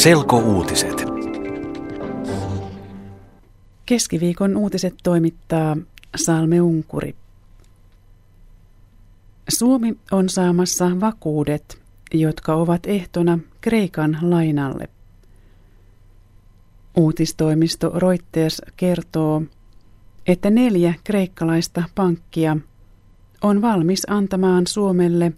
[0.00, 1.04] Selkouutiset.
[3.86, 5.76] Keskiviikon uutiset toimittaa
[6.16, 7.14] Salme Unkuri.
[9.48, 11.82] Suomi on saamassa vakuudet,
[12.14, 14.88] jotka ovat ehtona Kreikan lainalle.
[16.96, 19.42] Uutistoimisto Reuters kertoo,
[20.26, 22.56] että neljä kreikkalaista pankkia
[23.42, 25.32] on valmis antamaan Suomelle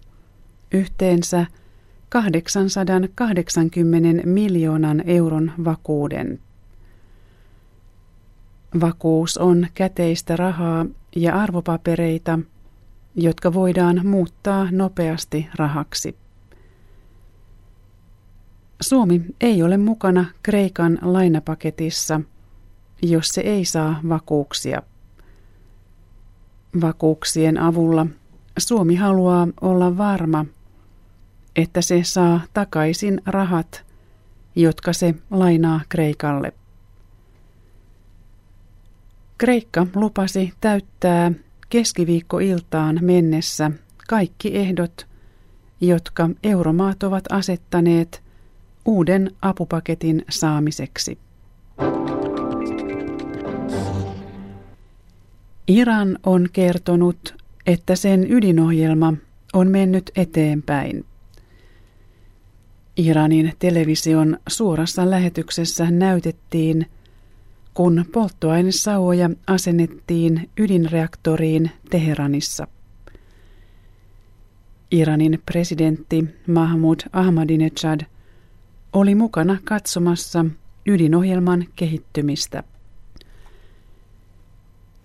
[0.73, 1.45] yhteensä
[2.13, 6.39] 880 miljoonan euron vakuuden.
[8.81, 12.39] Vakuus on käteistä rahaa ja arvopapereita,
[13.15, 16.17] jotka voidaan muuttaa nopeasti rahaksi.
[18.81, 22.21] Suomi ei ole mukana Kreikan lainapaketissa,
[23.01, 24.81] jos se ei saa vakuuksia.
[26.81, 28.07] Vakuuksien avulla
[28.57, 30.45] Suomi haluaa olla varma,
[31.55, 33.85] että se saa takaisin rahat,
[34.55, 36.53] jotka se lainaa Kreikalle.
[39.37, 41.31] Kreikka lupasi täyttää
[41.69, 43.71] keskiviikkoiltaan mennessä
[44.07, 45.07] kaikki ehdot,
[45.81, 48.23] jotka euromaat ovat asettaneet
[48.85, 51.17] uuden apupaketin saamiseksi.
[55.67, 57.35] Iran on kertonut,
[57.65, 59.13] että sen ydinohjelma
[59.53, 61.05] on mennyt eteenpäin.
[62.97, 66.85] Iranin television suorassa lähetyksessä näytettiin,
[67.73, 72.67] kun polttoainesauoja asennettiin ydinreaktoriin Teheranissa.
[74.91, 78.01] Iranin presidentti Mahmoud Ahmadinejad
[78.93, 80.45] oli mukana katsomassa
[80.85, 82.63] ydinohjelman kehittymistä.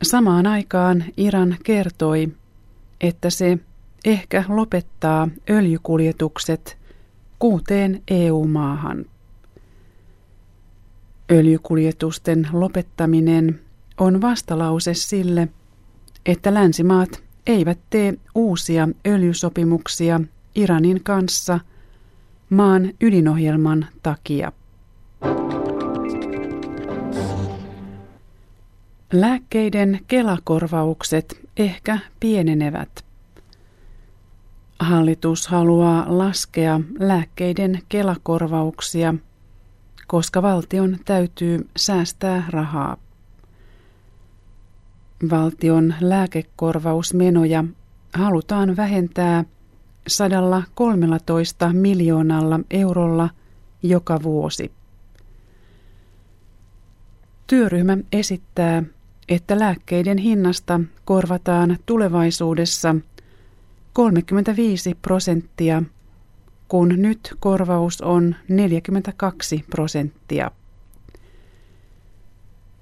[0.02, 2.28] Samaan aikaan Iran kertoi,
[3.00, 3.58] että se
[4.04, 6.77] ehkä lopettaa öljykuljetukset
[7.38, 9.04] kuuteen EU-maahan.
[11.30, 13.60] Öljykuljetusten lopettaminen
[13.98, 15.48] on vastalause sille,
[16.26, 20.20] että länsimaat eivät tee uusia öljysopimuksia
[20.54, 21.60] Iranin kanssa
[22.50, 24.52] maan ydinohjelman takia.
[29.12, 33.07] Lääkkeiden kelakorvaukset ehkä pienenevät.
[34.88, 39.14] Hallitus haluaa laskea lääkkeiden kelakorvauksia,
[40.06, 42.96] koska valtion täytyy säästää rahaa.
[45.30, 47.64] Valtion lääkekorvausmenoja
[48.14, 49.44] halutaan vähentää
[50.06, 53.30] 113 miljoonalla eurolla
[53.82, 54.72] joka vuosi.
[57.46, 58.82] Työryhmä esittää,
[59.28, 62.94] että lääkkeiden hinnasta korvataan tulevaisuudessa
[63.98, 65.82] 35 prosenttia,
[66.68, 70.50] kun nyt korvaus on 42 prosenttia.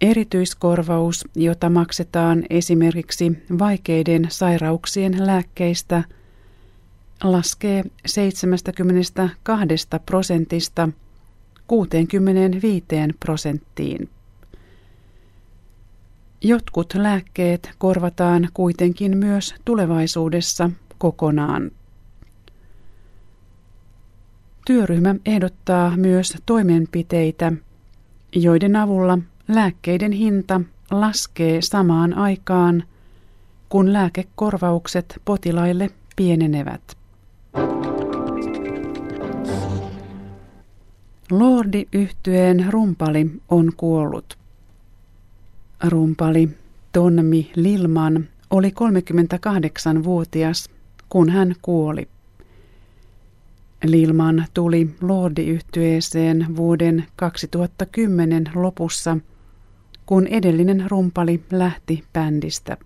[0.01, 6.05] Erityiskorvaus, jota maksetaan esimerkiksi vaikeiden sairauksien lääkkeistä,
[7.23, 10.89] laskee 72 prosentista
[11.67, 12.87] 65
[13.21, 14.09] prosenttiin.
[16.43, 21.71] Jotkut lääkkeet korvataan kuitenkin myös tulevaisuudessa kokonaan.
[24.67, 27.53] Työryhmä ehdottaa myös toimenpiteitä,
[28.35, 29.19] joiden avulla
[29.49, 32.85] lääkkeiden hinta laskee samaan aikaan,
[33.69, 36.97] kun lääkekorvaukset potilaille pienenevät.
[41.31, 44.39] Lordi-yhtyeen rumpali on kuollut.
[45.89, 46.49] Rumpali
[46.93, 50.69] Tonmi Lilman oli 38-vuotias
[51.09, 52.09] kun hän kuoli.
[53.85, 59.17] Lilman tuli Lordi-yhtyeeseen vuoden 2010 lopussa,
[60.07, 62.77] kun edellinen rumpali lähti bändistä.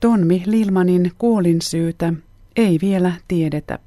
[0.00, 2.12] Tonmi Lilmanin kuolinsyytä
[2.56, 3.78] ei vielä tiedetä.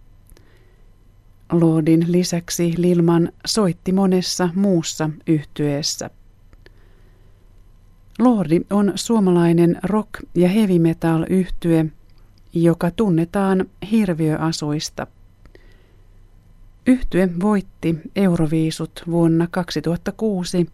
[1.52, 6.10] Lordin lisäksi Lilman soitti monessa muussa yhtyeessä.
[8.20, 11.86] Lordi on suomalainen rock- ja heavy metal yhtye,
[12.54, 15.08] joka tunnetaan hirviöasuista.
[16.88, 20.70] Yhtye voitti Euroviisut vuonna 2006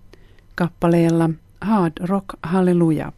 [0.55, 1.29] kappaleella
[1.61, 3.11] Hard Rock Halleluja.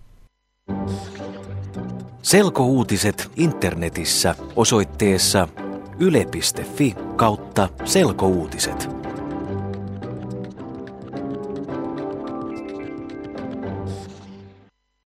[2.21, 5.47] Selkouutiset internetissä osoitteessa
[5.99, 8.96] yle.fi kautta selkouutiset.